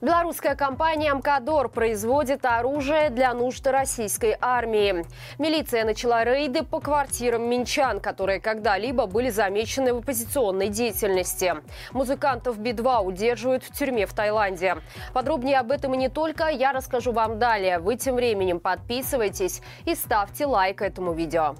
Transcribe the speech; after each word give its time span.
Белорусская 0.00 0.54
компания 0.56 1.12
«Амкадор» 1.12 1.68
производит 1.68 2.46
оружие 2.46 3.10
для 3.10 3.34
нужд 3.34 3.66
российской 3.66 4.34
армии. 4.40 5.04
Милиция 5.38 5.84
начала 5.84 6.24
рейды 6.24 6.62
по 6.62 6.80
квартирам 6.80 7.42
минчан, 7.50 8.00
которые 8.00 8.40
когда-либо 8.40 9.04
были 9.04 9.28
замечены 9.28 9.92
в 9.92 9.98
оппозиционной 9.98 10.68
деятельности. 10.68 11.54
Музыкантов 11.92 12.58
Би-2 12.58 13.04
удерживают 13.04 13.62
в 13.62 13.76
тюрьме 13.76 14.06
в 14.06 14.14
Таиланде. 14.14 14.78
Подробнее 15.12 15.58
об 15.58 15.70
этом 15.70 15.92
и 15.92 15.98
не 15.98 16.08
только 16.08 16.48
я 16.48 16.72
расскажу 16.72 17.12
вам 17.12 17.38
далее. 17.38 17.78
Вы 17.78 17.96
тем 17.96 18.14
временем 18.14 18.58
подписывайтесь 18.58 19.60
и 19.84 19.94
ставьте 19.94 20.46
лайк 20.46 20.80
этому 20.80 21.12
видео. 21.12 21.56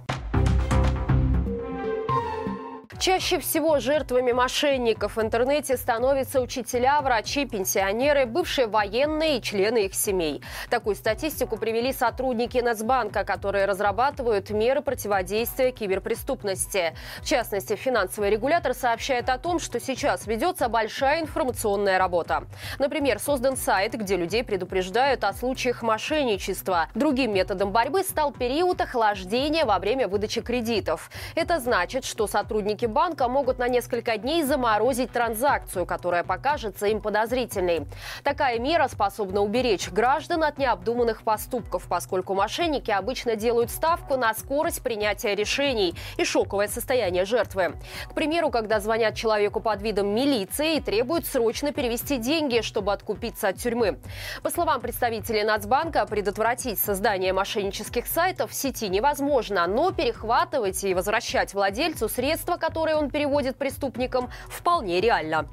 Чаще 3.01 3.39
всего 3.39 3.79
жертвами 3.79 4.31
мошенников 4.33 5.17
в 5.17 5.23
интернете 5.23 5.79
становятся 5.79 6.39
учителя, 6.43 7.01
врачи, 7.01 7.47
пенсионеры, 7.47 8.27
бывшие 8.27 8.67
военные 8.67 9.39
и 9.39 9.43
члены 9.43 9.87
их 9.87 9.95
семей. 9.95 10.43
Такую 10.69 10.95
статистику 10.95 11.57
привели 11.57 11.95
сотрудники 11.95 12.59
Нацбанка, 12.59 13.25
которые 13.25 13.65
разрабатывают 13.65 14.51
меры 14.51 14.83
противодействия 14.83 15.73
киберпреступности. 15.73 16.95
В 17.23 17.27
частности, 17.27 17.75
финансовый 17.75 18.29
регулятор 18.29 18.75
сообщает 18.75 19.31
о 19.31 19.39
том, 19.39 19.61
что 19.61 19.81
сейчас 19.81 20.27
ведется 20.27 20.69
большая 20.69 21.23
информационная 21.23 21.97
работа. 21.97 22.45
Например, 22.79 23.19
создан 23.19 23.57
сайт, 23.57 23.95
где 23.95 24.17
людей 24.17 24.45
предупреждают 24.45 25.25
о 25.25 25.33
случаях 25.33 25.81
мошенничества. 25.81 26.89
Другим 26.95 27.33
методом 27.33 27.73
борьбы 27.73 28.03
стал 28.03 28.31
период 28.31 28.79
охлаждения 28.83 29.65
во 29.65 29.79
время 29.79 30.07
выдачи 30.07 30.43
кредитов. 30.43 31.11
Это 31.35 31.61
значит, 31.61 32.05
что 32.05 32.27
сотрудники 32.27 32.90
банка 32.91 33.29
могут 33.29 33.59
на 33.59 33.69
несколько 33.69 34.17
дней 34.19 34.43
заморозить 34.43 35.13
транзакцию, 35.13 35.87
которая 35.87 36.25
покажется 36.25 36.87
им 36.87 37.01
подозрительной. 37.01 37.87
Такая 38.23 38.59
мера 38.59 38.89
способна 38.89 39.41
уберечь 39.41 39.89
граждан 39.91 40.45
от 40.45 40.59
необдуманных 40.59 41.23
поступков, 41.23 41.87
поскольку 41.89 42.35
мошенники 42.35 42.91
обычно 42.91 43.37
делают 43.37 43.71
ставку 43.71 44.17
на 44.17 44.35
скорость 44.35 44.83
принятия 44.83 45.35
решений 45.35 45.95
и 46.17 46.25
шоковое 46.25 46.69
состояние 46.69 47.25
жертвы. 47.25 47.75
К 48.09 48.15
примеру, 48.15 48.51
когда 48.51 48.81
звонят 48.81 49.15
человеку 49.15 49.61
под 49.61 49.81
видом 49.83 50.09
милиции 50.15 50.77
и 50.77 50.81
требуют 50.81 51.27
срочно 51.27 51.73
перевести 51.73 52.17
деньги, 52.19 52.61
чтобы 52.61 52.93
откупиться 52.93 53.49
от 53.49 53.57
тюрьмы. 53.57 53.99
По 54.43 54.51
словам 54.51 54.81
представителей 54.81 55.45
Нацбанка, 55.45 56.07
предотвратить 56.07 56.79
создание 56.79 57.33
мошеннических 57.33 58.07
сайтов 58.07 58.51
в 58.51 58.55
сети 58.55 58.89
невозможно, 58.89 59.67
но 59.67 59.93
перехватывать 59.93 60.83
и 60.85 60.95
возвращать 60.95 61.55
владельцу 61.55 62.09
средства, 62.09 62.57
которые 62.57 62.80
которые 62.81 62.97
он 62.97 63.11
переводит 63.11 63.57
преступникам, 63.57 64.31
вполне 64.49 65.03
реально. 65.03 65.47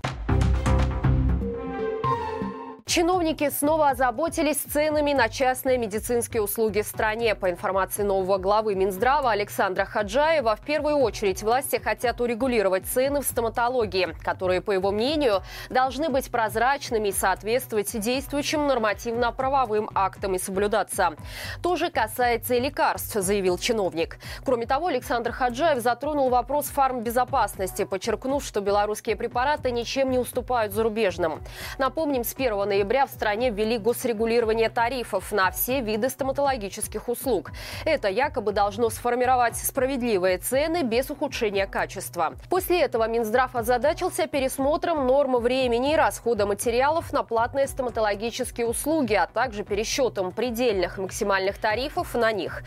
Чиновники 2.87 3.49
снова 3.49 3.89
озаботились 3.89 4.59
ценами 4.59 5.11
на 5.11 5.27
частные 5.27 5.77
медицинские 5.77 6.41
услуги 6.41 6.81
в 6.81 6.87
стране. 6.87 7.35
По 7.35 7.49
информации 7.49 8.03
нового 8.03 8.37
главы 8.37 8.75
Минздрава 8.75 9.31
Александра 9.31 9.83
Хаджаева, 9.83 10.55
в 10.55 10.61
первую 10.61 10.95
очередь 10.95 11.43
власти 11.43 11.81
хотят 11.83 12.21
урегулировать 12.21 12.85
цены 12.85 13.19
в 13.19 13.25
стоматологии, 13.25 14.15
которые, 14.23 14.61
по 14.61 14.71
его 14.71 14.91
мнению, 14.91 15.41
должны 15.69 16.07
быть 16.07 16.31
прозрачными 16.31 17.09
и 17.09 17.11
соответствовать 17.11 17.91
действующим 17.99 18.67
нормативно-правовым 18.67 19.89
актам 19.93 20.35
и 20.35 20.39
соблюдаться. 20.39 21.17
То 21.61 21.75
же 21.75 21.91
касается 21.91 22.55
и 22.55 22.61
лекарств, 22.61 23.15
заявил 23.15 23.57
чиновник. 23.57 24.17
Кроме 24.45 24.65
того, 24.65 24.87
Александр 24.87 25.33
Хаджаев 25.33 25.83
затронул 25.83 26.29
вопрос 26.29 26.67
фармбезопасности, 26.67 27.83
подчеркнув, 27.83 28.45
что 28.45 28.61
белорусские 28.61 29.17
препараты 29.17 29.71
ничем 29.71 30.09
не 30.09 30.19
уступают 30.19 30.71
зарубежным. 30.71 31.41
Напомним, 31.77 32.23
с 32.23 32.33
1 32.33 32.57
ноября 32.57 32.76
ноября 32.77 33.07
в 33.07 33.09
стране 33.09 33.49
ввели 33.49 33.79
госрегулирование 33.79 34.69
тарифов 34.69 35.31
на 35.31 35.49
все 35.49 35.81
виды 35.81 36.09
стоматологических 36.09 37.09
услуг. 37.09 37.51
Это 37.85 38.07
якобы 38.07 38.51
должно 38.51 38.91
сформировать 38.91 39.55
справедливые 39.57 40.37
цены 40.37 40.83
без 40.83 41.09
ухудшения 41.09 41.65
качества. 41.65 42.35
После 42.51 42.81
этого 42.81 43.07
Минздрав 43.07 43.55
озадачился 43.55 44.27
пересмотром 44.27 45.07
норм 45.07 45.37
времени 45.37 45.93
и 45.93 45.95
расхода 45.95 46.45
материалов 46.45 47.11
на 47.11 47.23
платные 47.23 47.67
стоматологические 47.67 48.67
услуги, 48.67 49.15
а 49.15 49.25
также 49.25 49.63
пересчетом 49.63 50.31
предельных 50.31 50.99
максимальных 50.99 51.57
тарифов 51.57 52.13
на 52.13 52.31
них. 52.31 52.61